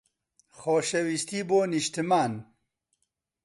[0.59, 2.31] خۆشەویستی بۆ نیشتمان.